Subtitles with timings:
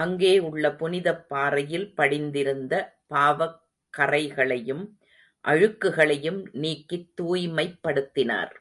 [0.00, 2.74] அங்கே உள்ள புனிதப் பாறையில் படிந்திருந்த
[3.06, 3.60] பாவக்
[3.98, 4.84] கறைகளையும்,
[5.44, 8.54] அழுக்குகளையும் நீக்கித் தூய்மைப்படுத்தினார்.